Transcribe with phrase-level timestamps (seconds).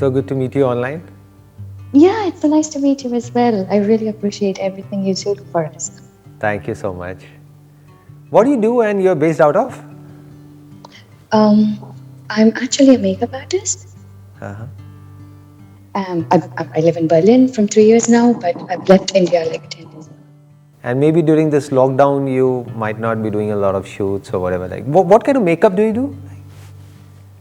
[0.00, 1.02] So good to meet you online.
[1.92, 3.66] Yeah, it's so nice to meet you as well.
[3.70, 6.00] I really appreciate everything you do for us.
[6.38, 7.26] Thank you so much.
[8.30, 9.78] What do you do and you're based out of?
[11.32, 11.94] Um,
[12.30, 13.88] I'm actually a makeup artist.
[14.40, 14.64] Uh-huh.
[15.94, 19.68] Um, I, I live in Berlin from three years now, but I've left India like
[19.68, 20.16] 10 years ago.
[20.82, 24.40] And maybe during this lockdown, you might not be doing a lot of shoots or
[24.40, 24.66] whatever.
[24.66, 26.16] Like, what, what kind of makeup do you do?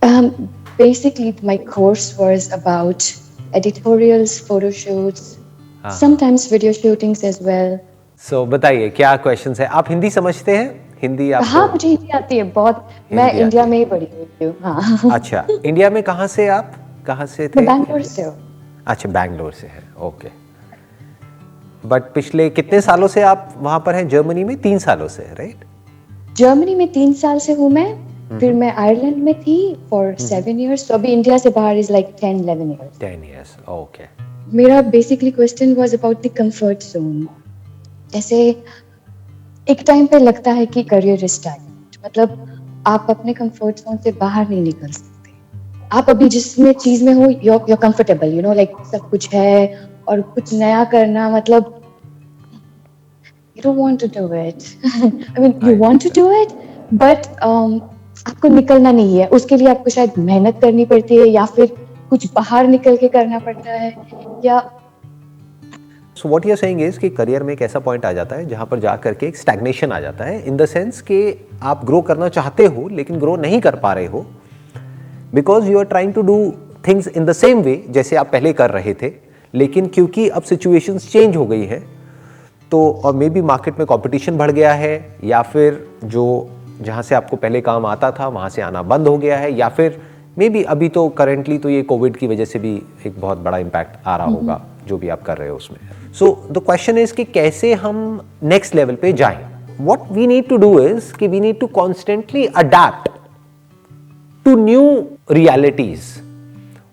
[0.01, 3.05] Um, basically, my course was about
[3.53, 5.37] editorials, photo shoots,
[5.83, 5.99] हाँ.
[5.99, 7.79] sometimes video shootings as well.
[8.21, 9.65] so, बताइए क्या question है?
[9.65, 10.97] आप हिंदी समझते हैं?
[11.01, 14.55] हिंदी आप हाँ मुझे हिंदी आती है बहुत। मैं इंडिया में ही पढ़ी हुई हूँ
[14.61, 16.75] हाँ। अच्छा इंडिया में कहाँ से आप?
[17.07, 17.61] कहाँ से थे?
[17.65, 18.35] बैंगलोर से हूँ।
[18.87, 20.29] अच्छा बैंगलोर से है ओके
[21.87, 24.07] बट पिछले कितने सालों से आप वहाँ पर हैं?
[24.07, 25.65] जर्मनी में तीन सालों से राइट
[26.37, 29.57] जर्मनी में तीन साल से हूँ मैं। फिर मैं आयरलैंड में थी
[29.89, 33.55] फॉर सेवन ईयर्स तो अभी इंडिया से बाहर is like ten eleven years ten years
[33.69, 34.03] okay
[34.57, 37.27] मेरा basically question was about the comfort zone
[38.13, 38.39] जैसे
[39.69, 41.67] एक टाइम पे लगता है कि करियर इज़ टाइम
[42.05, 42.37] मतलब
[42.87, 45.31] आप अपने कंफर्ट जोन से बाहर नहीं निकल सकते.
[45.91, 49.89] आप अभी जिसमें चीज़ में हो you are comfortable you know like सब कुछ है
[50.07, 51.75] और कुछ नया करना मतलब
[53.55, 54.75] you don't want to do it.
[55.37, 56.53] I mean you want to do it
[56.91, 57.89] but um,
[58.29, 61.75] आपको निकलना नहीं है। उसके लिए आपको शायद मेहनत करनी पड़ती है या फिर
[62.09, 63.93] कुछ बाहर निकल के करना पड़ता है
[64.45, 64.59] या
[66.17, 68.45] so what you are saying is कि करियर में एक ऐसा पॉइंट आ जाता है
[68.45, 71.19] जहाँ पर जा करके एक स्टैग्नेशन आ जाता है इन द सेंस कि
[71.63, 74.25] आप ग्रो करना चाहते हो लेकिन ग्रो नहीं कर पा रहे हो
[75.33, 76.37] because you are trying to do
[76.87, 79.11] things in the same way जैसे आप पहले कर रहे थे
[79.53, 81.79] लेकिन क्योंकि अब सिचुएशंस चेंज हो गई है
[82.71, 84.93] तो और मे बी मार्केट में कंपटीशन बढ़ गया है
[85.23, 86.25] या फिर जो
[86.81, 89.69] जहाँ से आपको पहले काम आता था वहाँ से आना बंद हो गया है या
[89.69, 90.01] फिर
[90.37, 93.57] मे बी अभी तो करेंटली तो ये कोविड की वजह से भी एक बहुत बड़ा
[93.57, 95.79] इम्पैक्ट आ रहा होगा जो भी आप कर रहे हो उसमें।
[96.13, 99.45] सो द क्वेश्चन इज़ कि कैसे हम नेक्स्ट लेवल पे जाएँ?
[99.81, 103.09] What we need to do is कि we need to constantly adapt
[104.45, 106.01] to new realities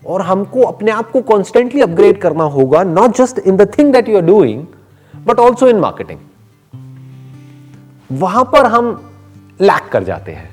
[0.07, 4.09] और हमको अपने आप को कॉन्स्टेंटली अपग्रेड करना होगा not just in the thing that
[4.09, 4.65] you are doing
[5.25, 6.19] but also in marketing
[8.11, 9.06] वहाँ पर हम
[9.61, 10.49] लैक कर जाते हैं।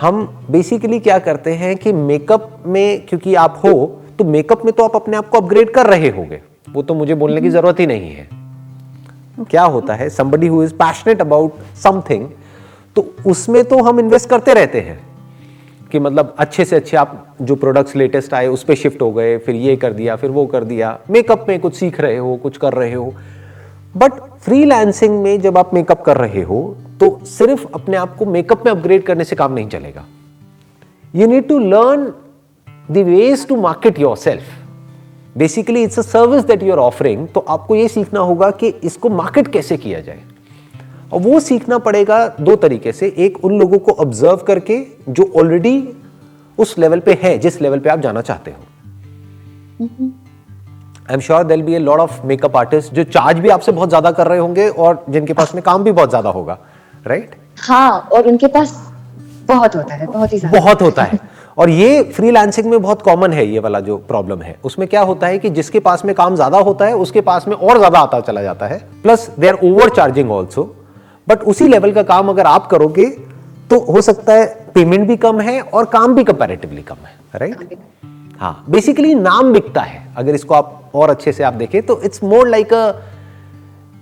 [0.00, 4.84] हम बेसिकली क्या करते हैं कि मेकअप में, क्योंकि आप हो तो मेकअप में तो
[4.84, 7.86] आप अपने आप को अपग्रेड कर रहे होगे। वो तो मुझे बोलने की ज़रूरत ही
[7.86, 8.28] नहीं है।
[9.50, 12.28] क्या होता है somebody who is passionate about something
[12.96, 14.98] तो उसमें तो हम इन्वेस्ट करते रहते हैं
[15.92, 19.36] कि मतलब अच्छे से अच्छे आप जो प्रोडक्ट्स लेटेस्ट आए, उस पर शिफ्ट हो गए,
[19.38, 22.56] फिर ये कर दिया, फिर वो कर दिया। मेकअप में कुछ सीख रहे हो, कुछ
[22.56, 23.12] कर रहे हो।
[23.96, 28.64] बट फ्रीलांसिंग में जब आप मेकअप कर रहे हो तो सिर्फ़ अपने आप को मेकअप
[28.66, 30.04] में अपग्रेड करने से काम नहीं चलेगा।
[31.14, 32.12] You need to learn
[32.90, 34.44] the ways to market yourself
[35.36, 39.08] basically it's a service that you are offering तो आपको ये सीखना होगा कि इसको
[39.10, 40.22] मार्केट कैसे किया जाए।
[41.12, 44.78] और वो सीखना पड़ेगा दो तरीके से। एक उन लोगों को ऑब्ज़र्व करके
[45.08, 45.88] जो ऑलरेडी
[46.58, 48.56] उस लेवल पे है जिस लेवल पे आप जाना चाहते हो।
[49.82, 53.88] I am sure they'll be a lot of makeup artist जो चार्ज भी आपसे बहुत
[53.88, 56.58] ज़्यादा कर रहे होंगे और जिनके पास में काम भी बहुत ज़्यादा होगा।
[57.06, 58.74] राइट हाँ और उनके पास
[59.48, 61.18] बहुत होता है बहुत ही बहुत होता है।
[61.58, 65.26] और ये फ्रीलांसिंग में बहुत कॉमन है ये वाला जो प्रॉब्लम है। उसमें क्या होता
[65.26, 68.20] है कि जिसके पास में काम ज़्यादा होता है उसके पास में और ज़्यादा आता
[68.22, 70.64] चला जाता है। Plus they are over charging also
[71.28, 73.06] but उसी लेवल का काम अगर आप करोगे
[73.70, 77.76] तो हो सकता है पेमेंट भी कम है और काम भी कंपेरेटिवली कम है राइट
[78.38, 82.22] हाँ बेसिकली नाम बिकता है। अगर इसको आप और अच्छे से आप देखें तो it's
[82.24, 82.92] more like a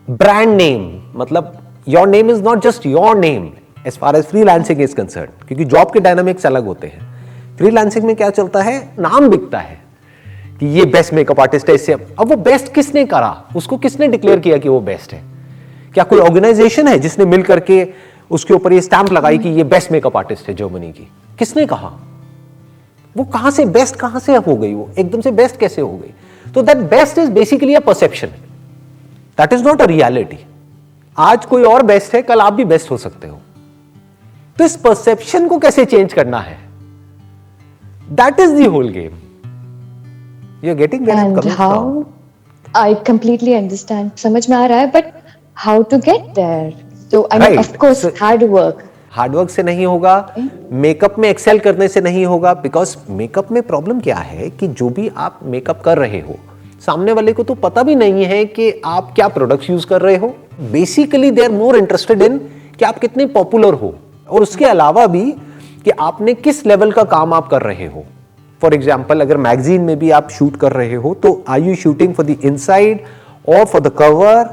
[0.08, 3.50] brand name मतलब your name is not just your name
[3.86, 8.04] as far as freelancing is concern क्योंकि जॉब के डायनामिक्स अलग होते हैं। फ्री लैंसिंग
[8.04, 8.78] में क्या चलता है?
[8.98, 9.78] नाम बिकता है
[10.60, 13.42] कि ये बेस्ट मेकअप आर्टिस्ट है इससे। अब वो बेस्ट किसने करा?
[13.56, 15.22] उसको किसने डिक्लेयर किया कि वो बेस्ट है?
[15.94, 17.86] क्या कोई ऑर्गेनाइजेशन है जिसने मिल करके
[18.30, 21.08] उसके ऊपर ये स्टैंप लगाई कि ये बेस्ट मेकअप आर्टिस्ट है जर्मनी की?
[21.38, 21.92] किसने कहा?
[23.16, 24.88] वो कहाँ से बेस्ट कहाँ से हो गई वो?
[24.98, 26.14] एकदम से बेस्ट कैसे हो गई?
[26.54, 28.26] तो that best is basically a perception
[29.38, 30.38] that is not a reality
[31.18, 33.38] आज कोई और बेस्ट है कल आप भी बेस्ट हो सकते हो।
[34.58, 36.58] तो इस परसेप्शन को कैसे चेंज करना है?
[38.10, 39.12] That is the whole game
[40.64, 41.06] you are getting
[41.36, 42.04] how?
[42.76, 44.18] I completely understand.
[44.18, 45.04] समझ में आ रहा है but
[45.54, 46.94] how to get there?
[47.14, 47.72] So I mean Right.
[47.72, 48.72] of course So- hard
[49.10, 50.34] hard work से नहीं होगा
[50.72, 54.88] मेकअप में एक्सेल करने से नहीं होगा बिकॉज़ मेकअप में प्रॉब्लम क्या है कि जो
[54.88, 56.36] भी आप मेकअप कर रहे हो
[56.86, 60.16] सामने वाले को तो पता भी नहीं है कि आप क्या प्रोडक्ट्स यूज़ कर रहे
[60.16, 62.38] हो। Basically they are more interested in
[62.78, 63.94] कि आप कितने पॉपुलर हो।
[64.28, 65.30] और उसके अलावा भी
[65.84, 68.04] कि आपने किस लेवल का काम आप कर रहे हो।
[68.62, 72.14] फॉर एग्ज़ाम्पल अगर मैगजीन में भी आप शूट कर रहे हो तो are you shooting
[72.14, 73.00] for the inside
[73.48, 74.48] और फॉर द कवर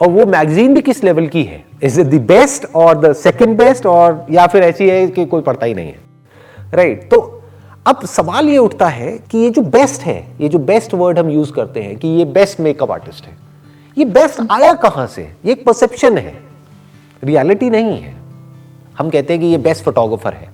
[0.00, 1.64] और वो मैगजीन भी किस लेवल की है?
[1.82, 5.42] इज़ इट द बेस्ट और द सेकंड बेस्ट और या फिर ऐसी है कि कोई
[5.42, 5.98] पढ़ता ही नहीं है।
[6.74, 7.10] Right right?
[7.10, 7.39] तो
[7.86, 11.30] अब सवाल ये उठता है कि ये जो बेस्ट है ये जो बेस्ट वर्ड हम
[11.30, 13.36] यूज़ करते हैं कि ये बेस्ट मेकअप आर्टिस्ट है
[13.98, 15.22] ये बेस्ट आया कहाँ से?
[15.22, 16.34] ये एक परसेप्शन है।
[17.24, 18.14] रियलिटी नहीं है।
[18.98, 20.48] हम कहते हैं कि ये बेस्ट फोटोग्राफर है।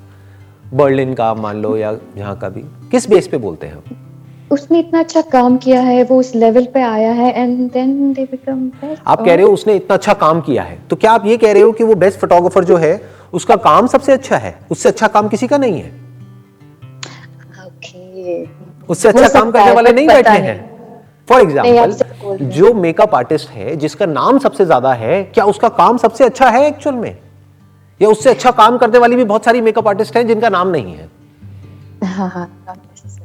[0.75, 3.83] बर्लिन का मान लो या यहाँ का भी। किस बेस पे बोलते हैं हम?
[4.53, 8.25] उसने इतना अच्छा काम किया है वो उस लेवल पे आया है and then they
[8.25, 11.27] become best आप कह रहे हो उसने इतना अच्छा काम किया है। तो क्या आप
[11.27, 13.01] ये कह रहे हो कि वो बेस्ट फोटोग्राफर जो है
[13.33, 14.59] उसका काम सबसे अच्छा है?
[14.71, 16.06] उससे अच्छा काम किसी का नहीं है।
[17.67, 18.45] ओके
[18.87, 20.59] उससे अच्छा काम करने वाले नहीं बैठे हैं।
[21.29, 25.97] फॉर एग्ज़ाम्पल हैं। जो मेकअप आर्टिस्ट है जिसका नाम सबसे ज़्यादा है क्या उसका काम
[25.99, 27.17] सबसे अच्छा है एक्चुअल में?
[28.01, 30.95] या उससे अच्छा काम करने वाली भी बहुत सारी मेकअप आर्टिस्ट हैं जिनका नाम नहीं
[30.95, 31.09] है?
[32.05, 32.49] हाँ हाँ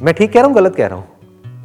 [0.01, 1.07] मैं ठीक कह रहा हूँ गलत कह रहा हूँ?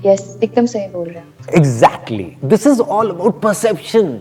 [0.07, 4.19] यस एकदम सही बोल रहे हैं exactly this is all about perception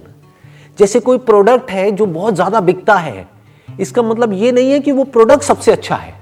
[0.79, 3.25] जैसे कोई प्रोडक्ट है जो बहुत ज़्यादा बिकता है
[3.67, 6.13] इसका मतलब ये नहीं है कि वो प्रोडक्ट सबसे अच्छा है।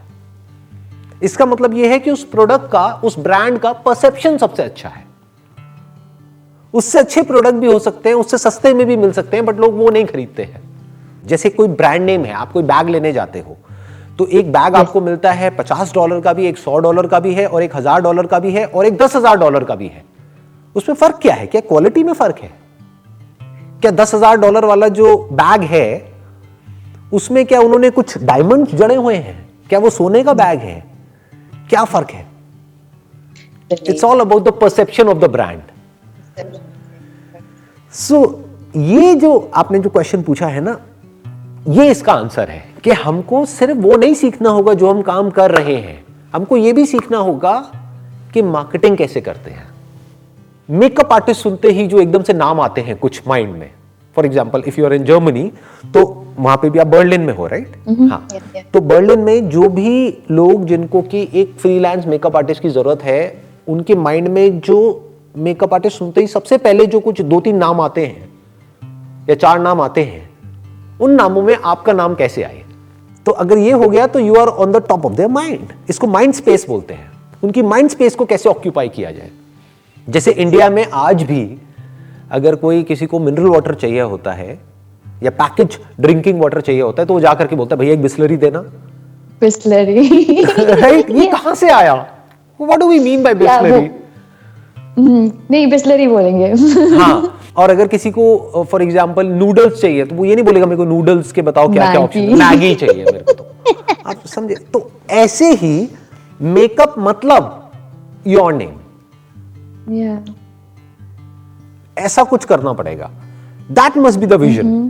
[1.23, 5.05] इसका मतलब यह है कि उस प्रोडक्ट का, उस ब्रांड का परसेप्शन सबसे अच्छा है।
[6.73, 9.59] उससे अच्छे प्रोडक्ट भी हो सकते हैं, उससे सस्ते में भी मिल सकते हैं बट
[9.59, 10.61] लोग वो नहीं खरीदते हैं।
[11.25, 13.57] जैसे कोई ब्रांड नेम है, आप कोई बैग लेने जाते हो
[14.19, 17.33] तो एक बैग आपको मिलता है, पचास डॉलर का भी, एक सौ डॉलर का भी
[17.33, 19.87] है, और एक हज़ार डॉलर का भी है, और एक दस हज़ार डॉलर का भी
[19.87, 20.03] है।
[20.75, 21.47] उसमें फ़र्क क्या है?
[21.47, 22.51] क्या क्वालिटी में फ़र्क है?
[23.81, 26.11] क्या दस हज़ार डॉलर वाला जो बैग है,
[27.13, 29.37] उसमें क्या उन्होंने कुछ डायमंड जड़े हुए हैं?
[29.69, 30.92] क्या वो सोने का बैग है?
[31.73, 32.25] क्या फ़र्क है?
[33.71, 35.61] It's all about the perception of the brand
[37.93, 38.19] so
[38.77, 40.77] ये जो आपने जो क्वेश्चन पूछा है ना
[41.69, 45.51] ये इसका आंसर है कि हमको सिर्फ़ वो नहीं सीखना होगा जो हम काम कर
[45.51, 46.03] रहे हैं।
[46.33, 47.53] हमको ये भी सीखना होगा
[48.33, 49.67] कि मार्केटिंग कैसे करते हैं।
[50.69, 53.69] मेकअप आर्टिस्ट सुनते ही जो एकदम से नाम आते हैं कुछ माइंड में
[54.15, 55.51] for example if you are in Germany
[55.93, 56.03] तो
[56.39, 58.09] वहाँ पे भी आप बर्लिन में हो राइट right?
[58.09, 58.63] हाँ। Yes, yes.
[58.73, 63.21] तो बर्लिन में जो भी लोग जिनको की एक फ्रीलांस मेकअप आर्टिस्ट की ज़रूरत है
[63.67, 64.79] उनके माइंड में जो
[65.37, 68.29] मेकअप आर्टिस्ट सुनते ही सबसे पहले जो कुछ दो तीन नाम आते हैं
[69.29, 70.29] या चार नाम आते हैं
[71.01, 72.61] उन नामों में आपका नाम कैसे आए?
[73.25, 76.07] तो अगर ये हो गया तो you are on the top of their mind इसको
[76.07, 77.11] माइंड स्पेस बोलते हैं।
[77.43, 79.29] उनकी माइंड स्पेस को कैसे ऑक्यूपाई किया जाए?
[80.07, 81.41] जैसे इंडिया में आज भी
[82.31, 84.59] अगर कोई किसी को मिनरल वाटर चाहिए होता है
[85.23, 88.01] या पैकेज ड्रिंकिंग वाटर चाहिए होता है तो वो जाकर के बोलता है भैया एक
[88.01, 88.59] बिस्लरी देना।
[89.41, 90.43] बिस्लरी।
[90.81, 91.93] राइट ये कहाँ से आया?
[92.59, 93.89] What do we mean by Bisleri?
[94.97, 96.51] नहीं बिस्लरी बोलेंगे।
[96.97, 100.77] हाँ और अगर किसी को फॉर एग्ज़ाम्पल नूडल्स चाहिए तो वो ये नहीं बोलेगा मेरे
[100.77, 103.43] को नूडल्स के बताओ क्या क्या ऑप्शन मैगी। चाहिए मेरे को तो।
[104.09, 104.55] आप समझे?
[104.55, 105.87] तो ऐसे ही
[106.41, 107.71] मेकअप मतलब
[108.27, 110.23] योर नेम या
[111.97, 113.11] ऐसा कुछ करना पड़ेगा।
[113.71, 114.87] That must be the vision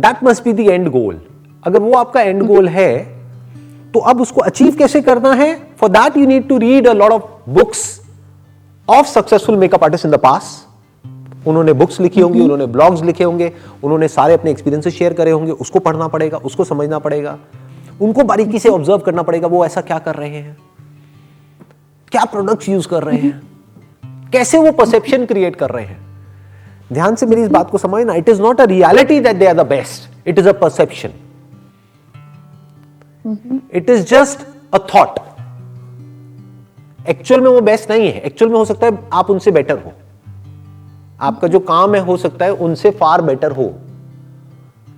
[0.00, 1.20] that must be the end goal
[1.64, 2.96] अगर वो आपका एंड गोल है
[3.94, 5.54] तो अब उसको अचीव कैसे करना है?
[5.78, 8.00] For that you need to read a lot of books
[8.88, 10.66] of successful makeup artist in the past
[11.46, 13.52] उन्होंने बुक्स लिखी होंगी उन्होंने ब्लॉग्स लिखे होंगे
[13.84, 17.38] उन्होंने सारे अपने एक्सपीरियंसेस शेयर करे होंगे उसको पढ़ना पड़ेगा उसको समझना पड़ेगा।
[18.02, 20.56] उनको बारीकी से ऑब्ज़र्व करना पड़ेगा वो ऐसा क्या कर रहे हैं?
[22.12, 23.40] क्या प्रोडक्ट्स यूज़ कर रहे हैं?
[24.32, 25.98] कैसे वो परसेप्शन क्रिएट कर रहे हैं?
[26.92, 29.54] ध्यान से मेरी इस बात को समझना it is not a reality that they are
[29.54, 31.10] the best it is a perception
[33.74, 35.18] it is just a thought
[37.08, 38.20] actual में वो बेस्ट नहीं है.
[38.20, 39.92] एक्चुअल में हो सकता है आप उनसे बेटर हो.
[41.20, 43.64] आपका जो काम है, हो सकता है उनसे फार बेटर हो.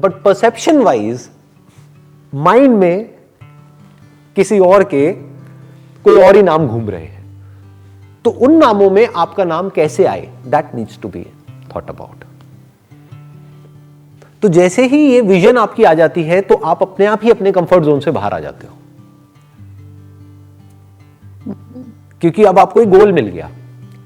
[0.00, 1.28] बट परसेप्शन वाइज
[2.34, 3.10] माइंड में
[4.36, 5.12] किसी और के
[6.04, 7.19] कोई और ही नाम घूम रहे हैं.
[8.24, 10.28] तो उन नामों में आपका नाम कैसे आए?
[10.46, 11.26] That needs to be
[11.74, 12.24] thought about
[14.42, 17.52] तो जैसे ही ये विजन आपकी आ जाती है तो आप अपने आप ही अपने
[17.52, 18.74] कंफर्ट जोन से बाहर आ जाते हो।
[22.22, 23.50] क्योंकि अब आपको एक गोल मिल गया।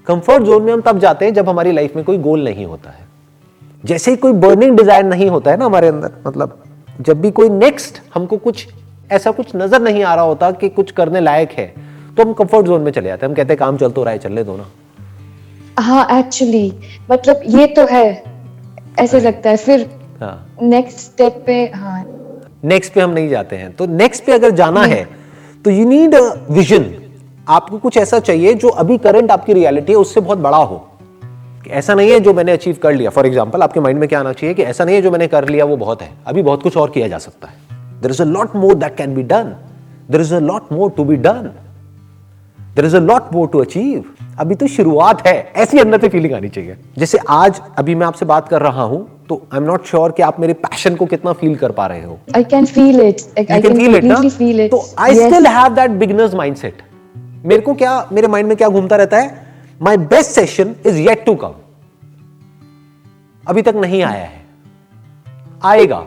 [0.07, 2.91] कंफर्ट जोन में हम तब जाते हैं जब हमारी लाइफ में कोई गोल नहीं होता
[2.91, 3.07] है।
[3.85, 6.63] जैसे ही कोई बर्निंग डिज़ायर नहीं होता है ना हमारे अंदर मतलब
[7.01, 8.67] जब भी कोई नेक्स्ट हमको कुछ
[9.13, 11.73] ऐसा कुछ नज़र नहीं आ रहा होता कि कुछ करने लायक है
[12.17, 14.13] तो हम कंफर्ट जोन में चले जाते हैं। हम कहते हैं काम चल तो रहा
[14.13, 14.67] है चलने दो ना
[15.79, 16.73] हाँ एक्चुअली
[17.11, 18.23] मतलब ये तो है।
[18.99, 19.89] ऐसे लगता है। फिर
[20.21, 22.05] हाँ। नेक्स्ट स्टेप पे हाँ।
[22.65, 25.05] नेक्स्ट पे हम नहीं जाते हैं। तो नेक्स्ट पे अगर जाना है
[25.65, 26.91] तो यू नीड अ विजन
[27.49, 30.87] आपको कुछ ऐसा चाहिए जो अभी करंट आपकी रियलिटी है उससे बहुत बड़ा हो।
[31.71, 34.33] ऐसा नहीं है जो मैंने अचीव कर लिया। फॉर एग्ज़ाम्पल आपके माइंड में क्या आना
[34.33, 36.77] चाहिए कि ऐसा नहीं है जो मैंने कर लिया वो बहुत है। अभी बहुत कुछ
[36.77, 39.55] और किया जा सकता है। There is a lot more that can be done
[40.11, 41.51] there is a lot more to be done
[42.77, 44.05] there is a lot more to achieve
[44.41, 48.27] अभी तो शुरुआत है। ऐसी अंदर से फीलिंग आनी चाहिए। जैसे आज अभी मैं आपसे
[48.27, 51.33] बात कर रहा हूँ तो आई एम नॉट श्योर कि आप मेरे पैशन को कितना
[51.33, 54.15] फील कर पा रहे हो। I can feel it I can feel it ना.
[54.69, 55.15] तो I.
[55.15, 56.83] Still have that beginner's mindset
[57.45, 59.47] मेरे को क्या मेरे माइंड में क्या घूमता रहता है?
[59.83, 61.53] My best session is yet to come
[63.45, 64.43] अभी तक नहीं आया है।
[65.65, 66.05] आएगा।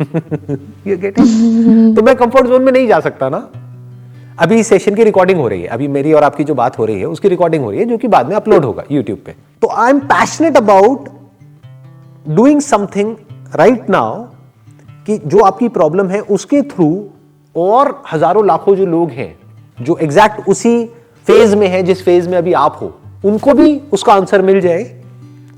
[0.00, 3.48] तो मैं कंफर्ट जोन में नहीं जा सकता ना?
[4.38, 6.84] अभी इस सेशन की रिकॉर्डिंग हो रही है। अभी मेरी और आपकी जो बात हो
[6.84, 9.34] रही है, उसकी रिकॉर्डिंग हो रही है, जो कि बाद में अपलोड होगा यूट्यूब पे।
[9.62, 11.08] तो I am passionate about
[12.28, 13.14] doing something
[13.54, 14.22] right now
[15.06, 16.88] कि जो आपकी प्रॉब्लम है, उसके थ्रू
[17.54, 19.34] और हज़ारों लाखों जो लोग हैं,
[19.78, 20.84] जो एग्जैक्ट उसी
[21.26, 22.92] फ़ेज़ में है, जिस फ़ेज़ में अभी आप हो,
[23.24, 24.84] उनको भी उसका आंसर मिल जाए।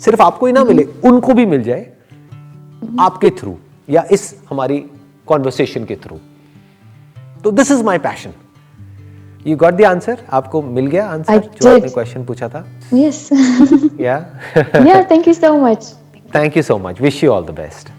[0.00, 1.92] सिर्फ़ आपको ही ना मिले, उनको भी मिल जाए
[3.00, 3.56] आपके थ्रू
[3.88, 4.84] या इस हमारी
[5.26, 6.18] कॉन्वर्सेशन के थ्रू
[7.44, 8.30] तो this is my passion
[9.46, 12.64] you got the answer आपको मिल गया आंसर जो आपने क्वेश्चन पूछा था?
[12.94, 13.28] Yes
[14.00, 14.16] yeah
[14.86, 15.92] yeah thank you so much
[16.34, 17.90] thank you so much wish you all the best